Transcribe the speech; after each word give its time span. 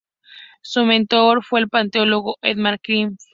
Su 0.63 0.83
mentor 0.83 1.43
fue 1.45 1.59
el 1.59 1.69
paleontólogo 1.69 2.37
Edward 2.41 2.79
Drinker 2.81 3.09
Cope. 3.17 3.23